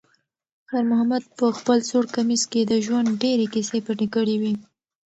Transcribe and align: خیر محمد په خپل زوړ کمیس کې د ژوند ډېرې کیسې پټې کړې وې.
خیر 0.69 0.83
محمد 0.91 1.23
په 1.37 1.45
خپل 1.57 1.77
زوړ 1.89 2.05
کمیس 2.15 2.43
کې 2.51 2.61
د 2.63 2.73
ژوند 2.85 3.07
ډېرې 3.23 3.45
کیسې 3.53 3.79
پټې 3.85 4.07
کړې 4.15 4.35
وې. 4.41 4.53